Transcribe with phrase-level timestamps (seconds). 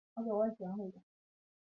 [0.15, 1.03] 魔宠魔宠专卖店